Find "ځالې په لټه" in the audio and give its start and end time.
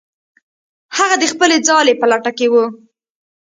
1.67-2.31